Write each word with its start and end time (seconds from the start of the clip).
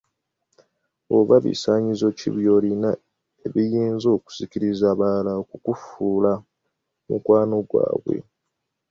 Oba 1.17 1.35
bisaanyizo 1.45 2.07
ki 2.17 2.27
by’olina 2.35 2.91
ebiyinza 3.45 4.07
okusikiriza 4.17 4.85
abalala 4.93 5.31
okukufuula 5.41 6.33
mukwanogwabwe? 7.07 8.17